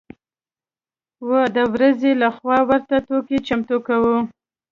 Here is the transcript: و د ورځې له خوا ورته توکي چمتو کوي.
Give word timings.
و 1.27 1.31
د 1.55 1.57
ورځې 1.73 2.11
له 2.21 2.29
خوا 2.35 2.57
ورته 2.69 2.95
توکي 3.07 3.37
چمتو 3.47 3.77
کوي. 3.87 4.17